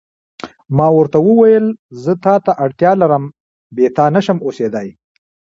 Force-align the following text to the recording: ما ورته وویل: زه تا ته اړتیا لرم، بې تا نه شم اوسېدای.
ما 0.77 0.87
ورته 0.97 1.17
وویل: 1.27 1.65
زه 2.03 2.13
تا 2.23 2.35
ته 2.45 2.51
اړتیا 2.63 2.91
لرم، 3.01 3.23
بې 3.75 3.85
تا 3.95 4.05
نه 4.15 4.21
شم 4.25 4.37
اوسېدای. 4.45 4.87